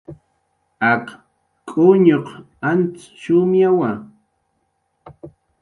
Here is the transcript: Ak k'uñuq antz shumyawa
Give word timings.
Ak 0.91 1.05
k'uñuq 1.69 2.27
antz 2.69 2.99
shumyawa 3.21 3.89